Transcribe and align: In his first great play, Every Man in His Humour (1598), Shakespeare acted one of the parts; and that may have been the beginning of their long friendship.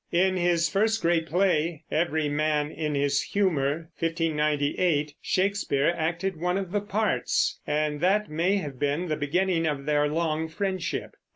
In 0.11 0.35
his 0.35 0.67
first 0.67 0.99
great 1.03 1.27
play, 1.27 1.83
Every 1.91 2.27
Man 2.27 2.71
in 2.71 2.95
His 2.95 3.21
Humour 3.21 3.91
(1598), 3.99 5.13
Shakespeare 5.21 5.93
acted 5.95 6.41
one 6.41 6.57
of 6.57 6.71
the 6.71 6.81
parts; 6.81 7.59
and 7.67 7.99
that 8.01 8.27
may 8.27 8.55
have 8.55 8.79
been 8.79 9.09
the 9.09 9.15
beginning 9.15 9.67
of 9.67 9.85
their 9.85 10.07
long 10.07 10.47
friendship. 10.47 11.11